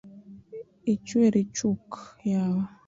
[0.93, 1.87] Ichweri chuk
[2.29, 2.63] yawa?